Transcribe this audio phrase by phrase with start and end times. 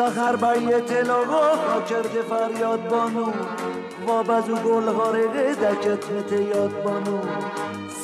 [0.00, 3.26] سخر بای تلاغا کرده فریاد بانو.
[4.08, 7.18] و بزو گل هارقه دکت یاد بانو.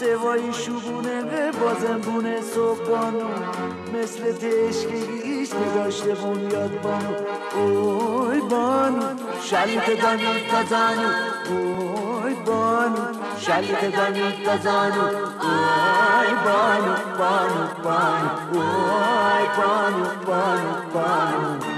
[0.01, 3.29] سوای شوبونه بازم بونه صبح بانو.
[3.95, 6.09] مثل تشکیش نگاشته
[6.53, 7.15] یاد بانو.
[7.55, 9.09] اوی بانو
[9.43, 11.11] شلیت دانو تزانو.
[11.51, 13.05] اوی بانو
[13.39, 15.07] شلیت دانو تزانو.
[15.49, 18.31] اوی بانو بانو بانو.
[18.53, 21.76] اوی بانو بانو بانو.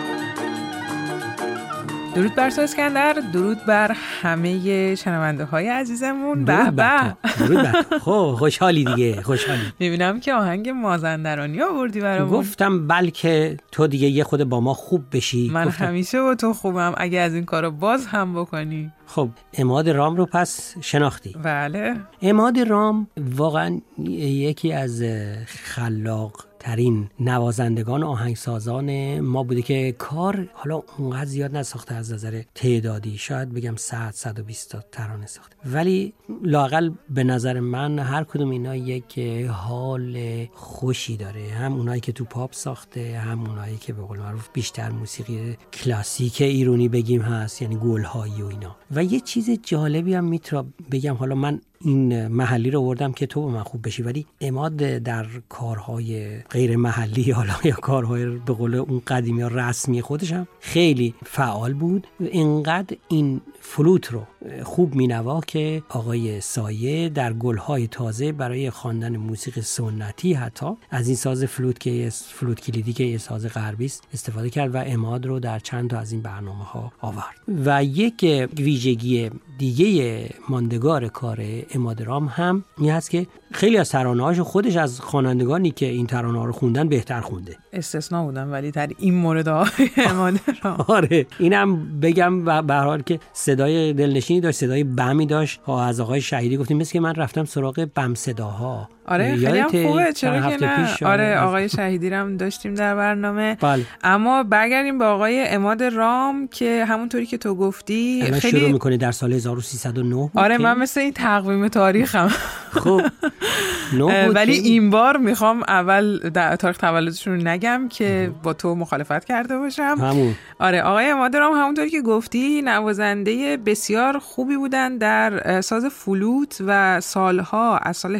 [2.19, 7.17] درود بر تو اسکندر درود بر همه شنونده های عزیزمون به به.
[8.05, 9.61] خب خوشحالی دیگه خوشحالی.
[9.79, 12.39] می‌بینم که آهنگ مازندرانی آوردی برامون.
[12.39, 15.51] گفتم بلکه تو دیگه یه خود با ما خوب بشی.
[15.53, 16.95] من گفتم همیشه با تو خوبم.
[16.97, 18.93] اگه از این کارو باز هم بکنی.
[19.07, 21.37] خب اماد رام رو پس شناختی.
[21.43, 21.97] بله.
[22.23, 25.03] اماد رام واقعا یکی از
[25.47, 33.19] خلاق ترین نوازندگان آهنگسازان ما بوده که کار حالا اونقدر زیاد نساخته از نظر تعدادی.
[33.19, 35.57] شاید بگم 100 120 تا ترانه ساخته.
[35.67, 40.19] ولی لاقل به نظر من هر کدوم اینا یک حال
[40.53, 41.49] خوشی داره.
[41.51, 46.43] هم اونایی که تو پاپ ساخته هم اونایی که به قول معروف بیشتر موسیقی کلاسیک
[46.43, 48.77] ایرانی بگیم هست یعنی گلهایی و اینا.
[48.91, 51.15] و یه چیز جالبی هم می‌تونم بگم.
[51.15, 54.03] حالا من این محلی رو آوردم که تو به من خوب بشی.
[54.03, 60.03] ولی اماد در کارهای غیر محلی حالا یا کارهای به قول اون قدیمی یا رسمی
[60.03, 62.07] خودش هم خیلی فعال بود.
[62.21, 63.41] اینقدر این
[63.71, 64.27] فلوت رو
[64.65, 71.17] خوب مینوا که آقای سایه در گلهای تازه برای خواندن موسیقی سنتی حتی از این
[71.17, 75.41] ساز فلوت که فلوت کلیدی که یه ساز غربی است استفاده کرد و اماد رو
[75.41, 77.37] در چند تا از این برنامه ها آورد.
[77.65, 84.77] و یک ویژگی دیگه ماندگار کار امادرام هم این هست که خیلی از ترانه‌هاشو خودش
[84.77, 87.57] از خوانندگانی که این ترانه رو خوندن بهتر خونده.
[87.73, 89.49] استثنا بودم ولی در این مورد
[90.89, 95.61] آره اینم بگم و به هر حال که صدای دلنشینی داشت صدای بمی داشت.
[95.67, 98.89] ها از آقای شهیدی گفتیم مثل که من رفتم سراغ بم صداها.
[99.09, 103.57] آره خیلی هم؟ خوبه چرا که نه؟ آره آقای شهیدی هم داشتیم در برنامه.
[103.61, 103.85] بله.
[104.05, 108.97] اما برگردیم به آقای اماد رام که همونطوری که تو گفتی الان شروع خیلی می‌کنه
[108.97, 112.29] در سال 1309 بود آره من مثل این تقویم تاریخم.
[112.71, 113.03] خب
[114.35, 119.59] ولی این بار می‌خوام اول در تاریخ تولدشون رو نگم که با تو مخالفت کرده
[119.59, 119.97] باشم.
[120.01, 120.35] همون.
[120.59, 127.01] آره آقای اماد رام همونطوری که گفتی نوازنده بسیار خوبی بودن در ساز فلوت و
[127.01, 128.17] سالها از سال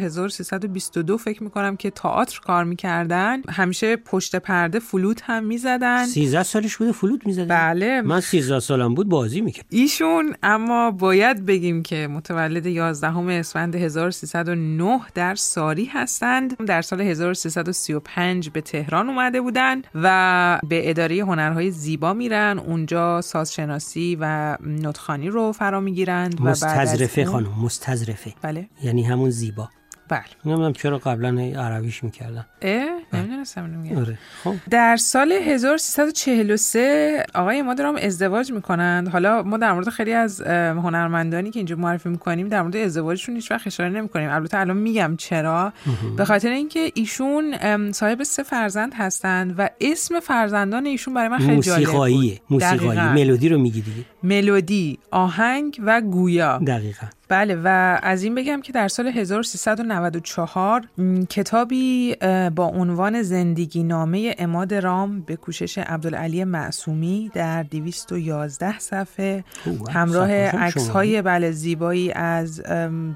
[0.79, 3.41] 1322 فکر می‌کنم که تئاتر کار می‌کردن.
[3.49, 6.05] همیشه پشت پرده فلوت هم می‌زدن.
[6.05, 8.01] 13 سالش بوده فلوت می‌زد بله.
[8.01, 14.99] من 13 سالم بود بازی می‌کرد ایشون اما باید بگیم که متولد 11 اسفند 1309
[15.15, 16.57] در ساری هستند.
[16.65, 22.59] در سال 1335 به تهران اومده بودن و به اداره هنرهای زیبا میرن.
[22.59, 28.33] اونجا سازشناسی و نطخانی رو فرا می‌گیرند و مستظرفه خانم مستظرفه.
[28.41, 28.67] بله.
[28.83, 29.69] یعنی همون زیبا.
[30.09, 30.21] بله.
[30.45, 32.45] نمی‌دونم چرا قبلا عربیش می‌کردن.
[32.61, 33.97] اه نمی‌دونستم اینو میگم.
[33.97, 34.17] آره.
[34.43, 34.55] خب.
[34.69, 39.07] در سال 1343 آقای مادرام ازدواج می‌کنند.
[39.07, 43.51] حالا ما در مورد خیلی از هنرمندانی که اینجا معرفی می‌کنیم در مورد ازدواجشون هیچ
[43.51, 44.29] وقت اشاره نمی‌کنیم.
[44.29, 45.73] البته الان میگم چرا.
[46.17, 47.55] به خاطر اینکه ایشون
[47.91, 52.39] صاحب سه فرزند هستند و اسم فرزندان ایشون برای من خیلی جالب بود.
[52.49, 52.99] موسیقایی.
[53.13, 54.05] ملودی رو میگی دیگه.
[54.23, 56.57] ملودی آهنگ و گویا.
[56.67, 57.07] دقیقا.
[57.29, 62.15] بله و از این بگم که در سال 1394 م، کتابی
[62.55, 69.43] با عنوان زندگی نامه اماد رام به کوشش عبدالعلی معصومی در 211 صفحه
[69.89, 70.89] همراه عکس.
[70.89, 72.61] های بله زیبایی از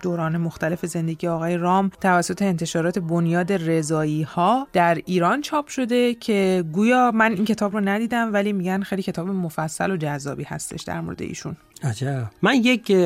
[0.01, 6.63] دوران مختلف زندگی آقای رام توسط انتشارات بنیاد رضایی ها در ایران چاپ شده که
[6.73, 11.01] گویا من این کتاب رو ندیدم ولی میگن خیلی کتاب مفصل و جذابی هستش در
[11.01, 12.31] مورد ایشون عجب.
[12.41, 12.97] من یک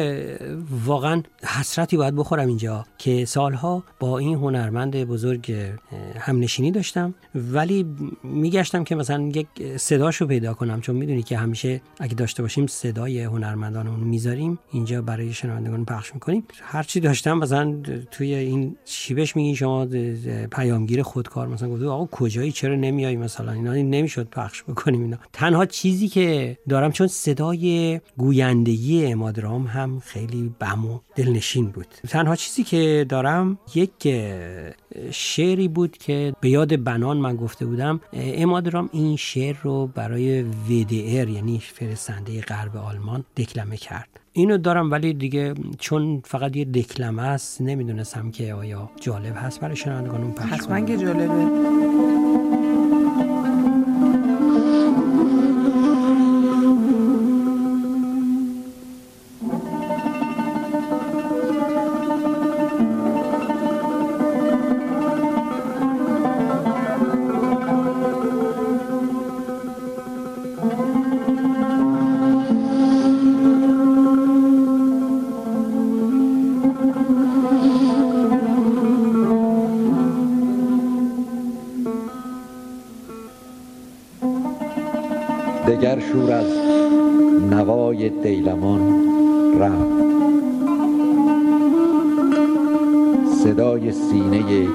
[0.85, 5.55] واقعا حسرتی باید بخورم اینجا که سالها با این هنرمند بزرگ
[6.19, 7.13] همنشینی داشتم.
[7.35, 7.85] ولی
[8.23, 9.47] میگشتم که مثلا یک
[9.77, 10.81] صداشو پیدا کنم.
[10.81, 14.59] چون می‌دونی که همیشه اگه داشته باشیم صدای هنرمندانمون می‌ذاریم.
[14.71, 16.43] اینجا برای شنوندگان پخش می‌کنیم.
[16.61, 17.81] هرچی داشتم مثلا
[18.11, 19.87] توی این شیبش میگین شما؟
[20.51, 21.47] پیامگیر خودکار.
[21.47, 25.17] مثلا گفت آقا کجایی؟ چرا نمیای مثلا؟ اینا نمی‌شد پخش بکنیم اینا.
[25.33, 27.99] تنها چیزی که دارم چون صدای
[28.67, 31.87] گویندگی امادرام هم خیلی بم و دلنشین بود.
[32.09, 34.07] تنها چیزی که دارم یک
[35.11, 41.29] شعری بود که به یاد بنان من گفته بودم امادرام این شعر رو برای VDR
[41.29, 44.09] یعنی فرستنده غرب آلمان دکلمه کرد.
[44.33, 49.75] اینو دارم ولی دیگه چون فقط یه دکلمه است نمی‌دونستم که آیا جالب هست برای
[49.75, 52.16] شنوندگانون پخش حتما که جالبه.
[85.77, 86.45] دگر شور از
[87.51, 88.81] نوای دیلمان
[89.59, 90.07] رفت.
[93.43, 94.67] صدای سینه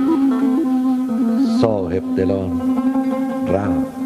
[1.61, 2.61] صاحب دلان
[3.49, 3.97] رفت.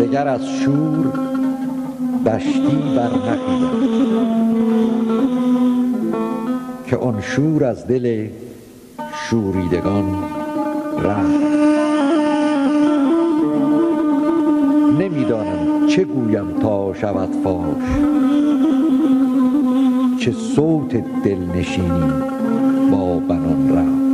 [0.00, 1.12] دگر از شور
[2.24, 3.10] بشتی بر
[6.86, 8.26] که آن شور از دل
[9.30, 10.14] شوریدگان
[11.02, 11.57] رفت.
[15.28, 17.84] نمی‌دانم چه گویم تا شود فاش.
[20.20, 22.12] چه صوت دلنشینی
[22.90, 24.08] با بنان رفت.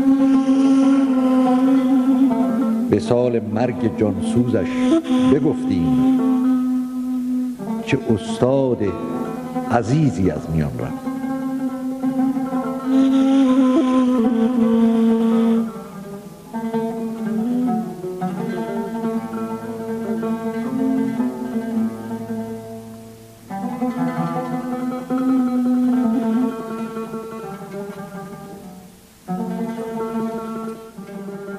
[2.90, 4.68] به سال مرگ جانسوزش
[5.34, 6.20] بگفتیم
[7.86, 8.78] چه استاد
[9.70, 11.03] عزیزی از میان رفت.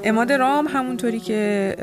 [0.08, 1.76] اماد رام همونطوری که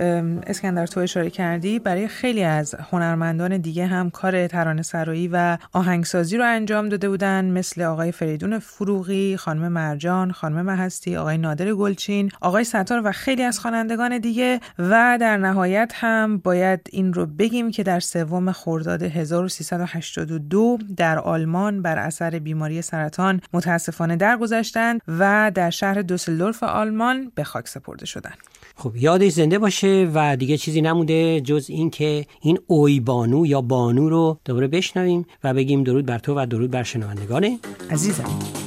[0.46, 6.36] اسکندر تو اشاره کردی برای خیلی از هنرمندان دیگه هم کار ترانه سرایی و آهنگسازی
[6.36, 12.30] رو انجام داده بودن مثل آقای فریدون فروغی، خانم مرجان، خانم محستی، آقای نادر گلچین،
[12.40, 14.60] آقای ستار و خیلی از خوانندگان دیگه.
[14.78, 21.82] و در نهایت هم باید این رو بگیم که در سوم خرداد 1382 در آلمان
[21.82, 28.38] بر اثر بیماری سرطان متاسفانه درگذشتند و در شهر دوسلدورف آلمان به خاک سپرده شدند.
[28.76, 33.60] خب یادش زنده باشه و دیگه چیزی نمونده جز این که این اوی بانو یا
[33.60, 37.58] بانو رو دوباره بشنویم و بگیم درود بر تو و درود بر شنوندگان
[37.90, 38.61] عزیزم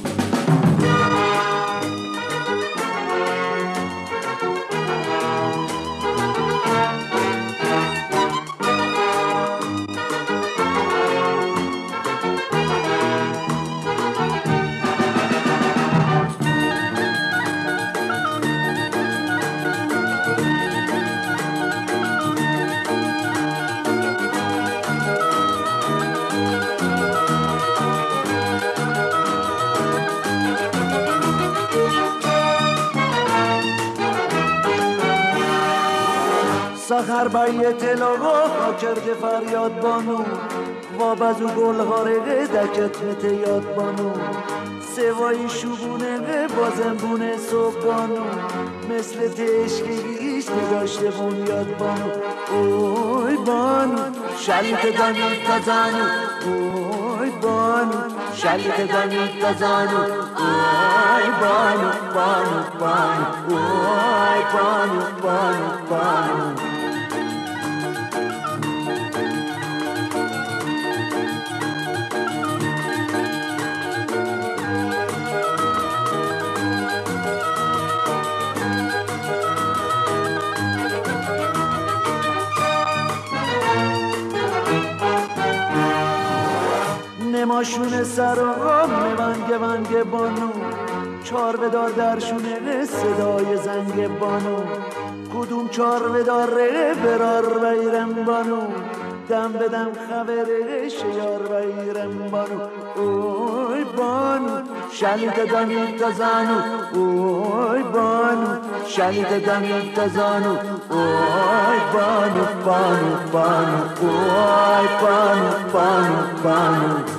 [36.96, 40.18] سخر بیت ها کرده فریاد بانو.
[41.00, 44.12] و بزو گل هارقه دکت مت یاد بانو.
[44.96, 46.46] سوای شوبونه
[46.94, 48.24] بونه صبح بانو.
[48.90, 51.10] مثل تشکیش نگاشته
[51.48, 52.10] یاد بانو.
[52.50, 53.98] اوی بانو
[54.38, 56.06] شلیت دانی تزانو
[56.46, 58.00] اوی بانو
[58.34, 60.00] شلیت دانی تزانو
[60.44, 63.26] اوی بانو بانو بانو.
[63.48, 66.75] اوی بانو بانو بانو.
[87.66, 88.86] ماشون سر و
[89.18, 90.50] ونگ ونگ بانو.
[91.24, 94.56] چار بدار درشونه صدای زنگ بانو.
[95.34, 96.50] کدوم چار بدار
[97.04, 98.60] برار بیرم بانو.
[99.28, 102.60] دم بدم خبرش یار بگیرم بانو.
[102.96, 106.58] اوی بانو شلیت دمی تزانو
[106.94, 108.56] اوی بانو
[108.86, 110.56] شلیت دمی تزانو
[110.90, 113.78] اوی بانو بانو بانو.
[114.00, 116.96] اوی بانو بانو بانو.
[116.96, 117.15] بردن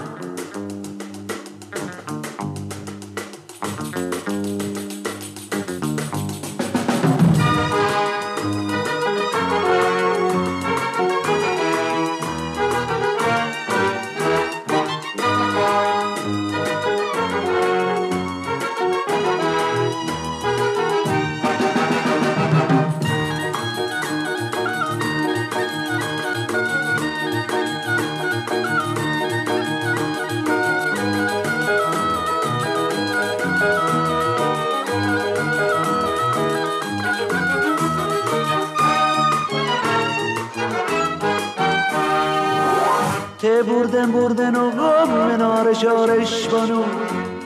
[44.12, 46.84] بردن و غم منار شارش بانو.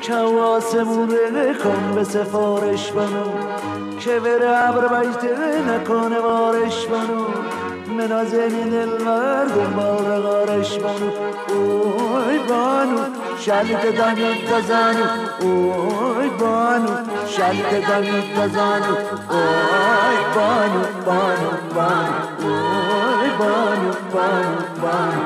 [0.01, 1.09] که آسمون
[1.63, 3.25] کن به سفارش بانو.
[3.99, 7.25] که بره عبر بجته نکنه وارش بانو.
[7.97, 11.11] منازنی دل مرد بار غارش بانو.
[11.49, 12.97] اوی بانو
[13.39, 15.05] شلیت دمی تزانو
[15.41, 16.95] اوی بانو
[17.27, 18.95] شلیت دمی تزانو
[19.29, 22.19] اوی بانو بانو بانو.
[22.39, 25.20] اوی بانو بانو بانو.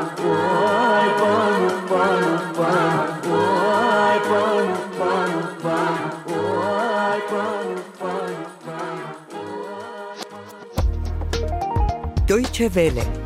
[12.56, 13.25] առջևել է։